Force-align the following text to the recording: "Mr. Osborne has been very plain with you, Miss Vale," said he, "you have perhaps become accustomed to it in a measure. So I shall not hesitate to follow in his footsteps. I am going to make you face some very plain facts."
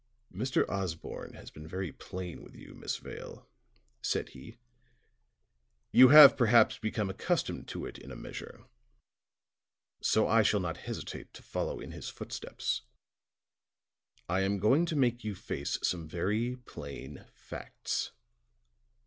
"Mr. 0.33 0.67
Osborne 0.67 1.33
has 1.33 1.51
been 1.51 1.67
very 1.67 1.91
plain 1.91 2.41
with 2.41 2.55
you, 2.55 2.73
Miss 2.73 2.97
Vale," 2.97 3.47
said 4.01 4.29
he, 4.29 4.57
"you 5.91 6.07
have 6.07 6.35
perhaps 6.35 6.79
become 6.79 7.07
accustomed 7.07 7.67
to 7.67 7.85
it 7.85 7.99
in 7.99 8.09
a 8.11 8.15
measure. 8.15 8.65
So 10.01 10.27
I 10.27 10.41
shall 10.41 10.59
not 10.59 10.77
hesitate 10.89 11.31
to 11.35 11.43
follow 11.43 11.79
in 11.79 11.91
his 11.91 12.09
footsteps. 12.09 12.81
I 14.27 14.39
am 14.41 14.57
going 14.57 14.87
to 14.87 14.95
make 14.95 15.23
you 15.23 15.35
face 15.35 15.77
some 15.83 16.07
very 16.07 16.55
plain 16.55 17.27
facts." 17.35 18.11